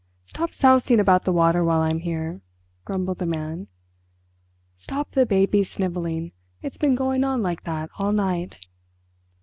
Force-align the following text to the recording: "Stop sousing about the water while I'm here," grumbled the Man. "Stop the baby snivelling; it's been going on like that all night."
"Stop 0.25 0.51
sousing 0.51 0.99
about 0.99 1.25
the 1.25 1.31
water 1.31 1.63
while 1.63 1.81
I'm 1.81 1.99
here," 1.99 2.41
grumbled 2.85 3.19
the 3.19 3.27
Man. 3.27 3.67
"Stop 4.73 5.11
the 5.11 5.27
baby 5.27 5.61
snivelling; 5.63 6.31
it's 6.63 6.79
been 6.79 6.95
going 6.95 7.23
on 7.23 7.43
like 7.43 7.65
that 7.65 7.91
all 7.99 8.11
night." 8.11 8.65